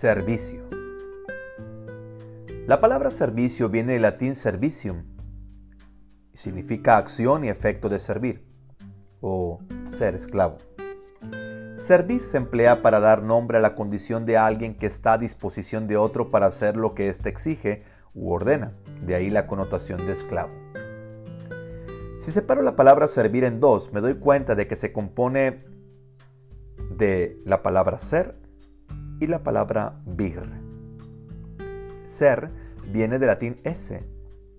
[0.00, 0.66] Servicio.
[2.66, 5.04] La palabra servicio viene del latín servicium
[6.32, 8.42] y significa acción y efecto de servir
[9.20, 9.58] o
[9.90, 10.56] ser esclavo.
[11.74, 15.86] Servir se emplea para dar nombre a la condición de alguien que está a disposición
[15.86, 17.82] de otro para hacer lo que éste exige
[18.14, 18.72] u ordena,
[19.04, 20.54] de ahí la connotación de esclavo.
[22.20, 25.62] Si separo la palabra servir en dos, me doy cuenta de que se compone
[26.88, 28.39] de la palabra ser
[29.20, 30.50] y la palabra vir.
[32.06, 32.50] Ser
[32.90, 34.04] viene del latín esse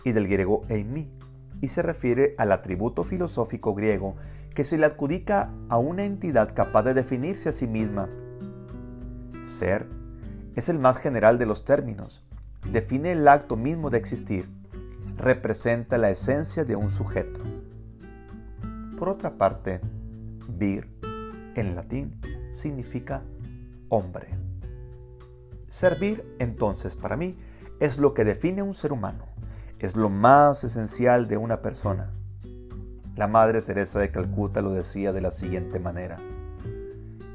[0.05, 1.11] y del griego eimi
[1.59, 4.15] y se refiere al atributo filosófico griego
[4.55, 8.09] que se le adjudica a una entidad capaz de definirse a sí misma.
[9.43, 9.87] Ser
[10.55, 12.23] es el más general de los términos,
[12.71, 14.49] define el acto mismo de existir,
[15.17, 17.41] representa la esencia de un sujeto.
[18.97, 19.81] Por otra parte,
[20.47, 20.87] vir
[21.55, 22.19] en latín
[22.51, 23.23] significa
[23.89, 24.40] hombre.
[25.71, 27.37] Servir, entonces, para mí,
[27.79, 29.23] es lo que define un ser humano,
[29.79, 32.11] es lo más esencial de una persona.
[33.15, 36.19] La Madre Teresa de Calcuta lo decía de la siguiente manera,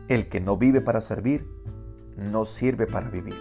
[0.09, 1.49] el que no vive para servir,
[2.19, 3.35] no sirve para vivir.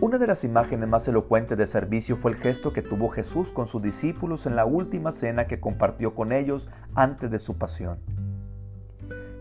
[0.00, 3.66] Una de las imágenes más elocuentes de servicio fue el gesto que tuvo Jesús con
[3.66, 7.98] sus discípulos en la última cena que compartió con ellos antes de su pasión.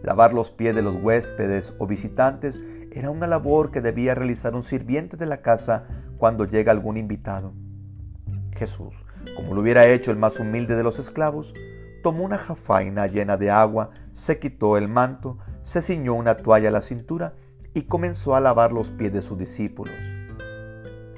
[0.04, 4.64] Lavar los pies de los huéspedes o visitantes era una labor que debía realizar un
[4.64, 5.86] sirviente de la casa
[6.18, 7.54] cuando llega algún invitado.
[8.56, 11.54] Jesús, como lo hubiera hecho el más humilde de los esclavos,
[12.04, 16.72] tomó una jafaina llena de agua, se quitó el manto, se ciñó una toalla a
[16.72, 17.34] la cintura
[17.74, 19.94] y comenzó a lavar los pies de sus discípulos.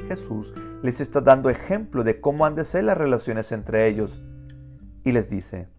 [0.08, 4.20] Jesús les está dando ejemplo de cómo han de ser las relaciones entre ellos
[5.04, 5.70] y les dice,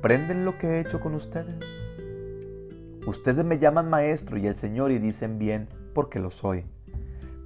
[0.00, 1.56] ¿Comprenden lo que he hecho con ustedes?
[3.06, 6.64] Ustedes me llaman maestro y el Señor y dicen bien porque lo soy.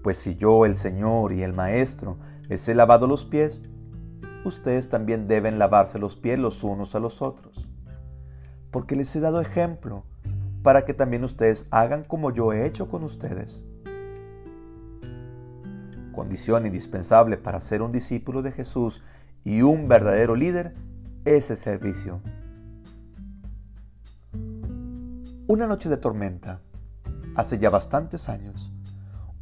[0.04, 2.16] Pues si yo, el Señor y el maestro,
[2.48, 3.60] les he lavado los pies,
[4.44, 7.68] ustedes también deben lavarse los pies los unos a los otros.
[8.70, 10.04] Porque les he dado ejemplo
[10.62, 13.64] para que también ustedes hagan como yo he hecho con ustedes.
[16.12, 19.02] Condición indispensable para ser un discípulo de Jesús
[19.42, 20.76] y un verdadero líder
[21.24, 22.20] ese servicio.
[25.46, 26.60] Una noche de tormenta,
[27.36, 28.72] hace ya bastantes años,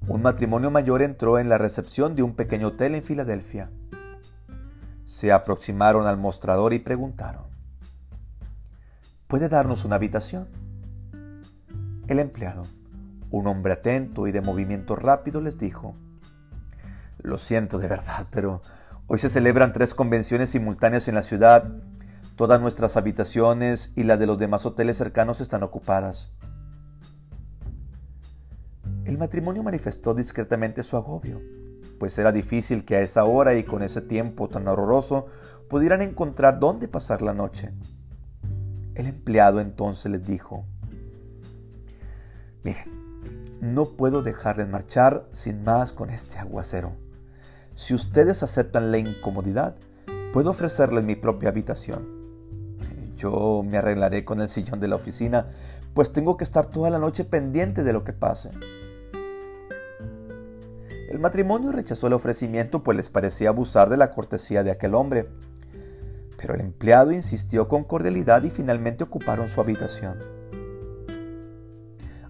[0.09, 3.71] un matrimonio mayor entró en la recepción de un pequeño hotel en Filadelfia.
[5.07, 7.45] Se aproximaron al mostrador y preguntaron,
[9.29, 10.49] ¿puede darnos una habitación?
[12.09, 12.65] El empleado,
[13.31, 15.95] un hombre atento y de movimiento rápido, les dijo,
[17.19, 18.61] lo siento de verdad, pero
[19.09, 21.71] Hoy se celebran tres convenciones simultáneas en la ciudad.
[22.37, 26.33] Todas nuestras habitaciones y las de los demás hoteles cercanos están ocupadas.
[29.05, 31.41] El matrimonio manifestó discretamente su agobio,
[31.99, 35.27] pues era difícil que a esa hora y con ese tiempo tan horroroso
[35.69, 37.71] pudieran encontrar dónde pasar la noche.
[38.95, 40.65] El empleado entonces les dijo,
[42.63, 46.93] miren, no puedo dejarles marchar sin más con este aguacero.
[47.75, 49.77] Si ustedes aceptan la incomodidad,
[50.33, 52.22] puedo ofrecerles mi propia habitación.
[53.23, 55.47] Yo me arreglaré con el sillón de la oficina,
[55.95, 58.51] pues tengo que estar toda la noche pendiente de lo que pase.
[61.09, 65.29] El matrimonio rechazó el ofrecimiento, pues les parecía abusar de la cortesía de aquel hombre.
[66.37, 70.19] Pero el empleado insistió con cordialidad y finalmente ocuparon su habitación.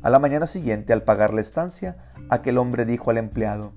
[0.02, 3.72] A la mañana siguiente, al pagar la estancia, aquel hombre dijo al empleado,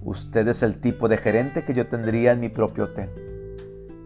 [0.00, 3.10] Usted es el tipo de gerente que yo tendría en mi propio hotel.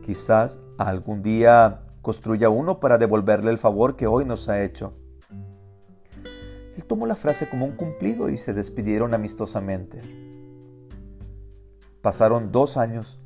[0.03, 4.93] Quizás algún día construya uno para devolverle el favor que hoy nos ha hecho.
[6.77, 10.01] Él tomó la frase como un cumplido y se despidieron amistosamente.
[12.03, 13.21] Pasaron dos años.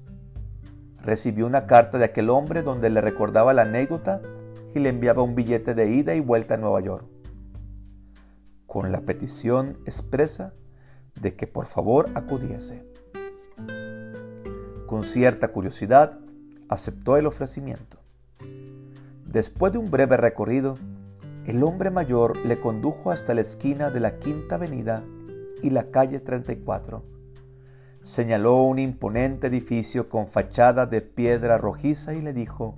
[1.03, 4.21] Recibió una carta de aquel hombre donde le recordaba la anécdota
[4.75, 7.06] y le enviaba un billete de ida y vuelta a Nueva York,
[8.67, 10.53] con la petición expresa
[11.21, 12.85] de que por favor acudiese.
[14.87, 16.19] Con cierta curiosidad,
[16.69, 18.06] aceptó el ofrecimiento.
[19.37, 20.77] Después de un breve recorrido,
[21.44, 25.05] el hombre mayor le condujo hasta la esquina de la Quinta Avenida
[25.62, 27.05] y la calle 34.
[28.03, 32.77] Señaló un imponente edificio con fachada de piedra rojiza y le dijo,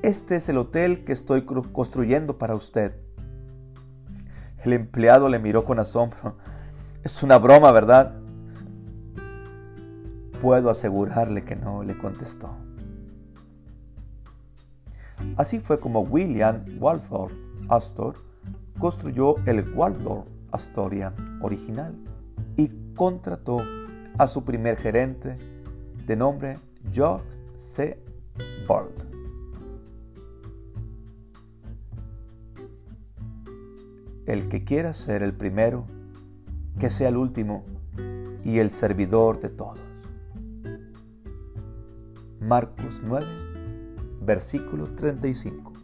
[0.00, 2.96] Este es el hotel que estoy construyendo para usted.
[4.64, 6.38] El empleado le miró con asombro.
[7.04, 8.14] Es una broma, ¿verdad?
[10.40, 12.65] Puedo asegurarle que no, le contestó.
[15.36, 17.32] Así fue como William Walford
[17.68, 18.14] Astor
[18.78, 21.94] construyó el Waldorf Astoria original
[22.56, 23.58] y contrató
[24.18, 25.36] a su primer gerente
[26.06, 26.58] de nombre
[26.92, 27.98] George C.
[28.68, 29.04] Bolt.
[34.26, 35.86] El que quiera ser el primero,
[36.78, 37.64] que sea el último
[38.44, 39.78] y el servidor de todos.
[42.40, 43.26] Marcos 9,
[44.26, 45.75] versículo 35.